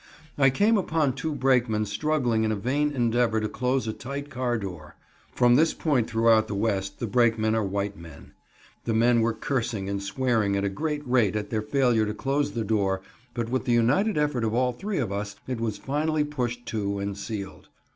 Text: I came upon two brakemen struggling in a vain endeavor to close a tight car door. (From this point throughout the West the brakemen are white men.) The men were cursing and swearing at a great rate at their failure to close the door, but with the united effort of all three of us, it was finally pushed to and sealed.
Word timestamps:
I 0.35 0.49
came 0.49 0.77
upon 0.79 1.13
two 1.13 1.35
brakemen 1.35 1.85
struggling 1.85 2.43
in 2.43 2.51
a 2.51 2.55
vain 2.55 2.91
endeavor 2.91 3.39
to 3.39 3.47
close 3.47 3.87
a 3.87 3.93
tight 3.93 4.31
car 4.31 4.57
door. 4.57 4.95
(From 5.35 5.53
this 5.57 5.75
point 5.75 6.09
throughout 6.09 6.47
the 6.47 6.55
West 6.55 6.97
the 6.97 7.05
brakemen 7.05 7.53
are 7.53 7.63
white 7.63 7.95
men.) 7.95 8.31
The 8.85 8.95
men 8.95 9.21
were 9.21 9.31
cursing 9.31 9.87
and 9.87 10.01
swearing 10.01 10.55
at 10.57 10.63
a 10.65 10.69
great 10.69 11.07
rate 11.07 11.35
at 11.35 11.51
their 11.51 11.61
failure 11.61 12.07
to 12.07 12.15
close 12.15 12.53
the 12.53 12.65
door, 12.65 13.03
but 13.35 13.49
with 13.49 13.65
the 13.65 13.73
united 13.73 14.17
effort 14.17 14.43
of 14.43 14.55
all 14.55 14.73
three 14.73 14.97
of 14.97 15.11
us, 15.11 15.35
it 15.45 15.61
was 15.61 15.77
finally 15.77 16.23
pushed 16.23 16.65
to 16.69 16.97
and 16.97 17.15
sealed. 17.15 17.67